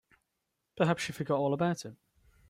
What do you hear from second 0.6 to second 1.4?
Perhaps she forgot